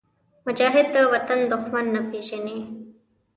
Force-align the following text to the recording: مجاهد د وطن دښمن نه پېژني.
مجاهد 0.47 0.87
د 0.95 0.97
وطن 1.13 1.39
دښمن 1.51 1.85
نه 1.95 2.01
پېژني. 2.09 2.59